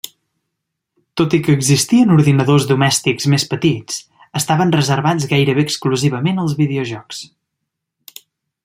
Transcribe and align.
Tot 1.21 1.35
i 1.37 1.39
que 1.47 1.53
existien 1.57 2.13
ordinadors 2.15 2.65
domèstics 2.71 3.29
més 3.35 3.45
petits, 3.53 4.01
estaven 4.43 4.75
reservats 4.79 5.29
gairebé 5.35 5.67
exclusivament 5.69 6.45
als 6.47 6.59
videojocs. 6.65 7.23